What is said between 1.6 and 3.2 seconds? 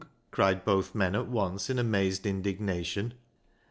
in amazed indignation.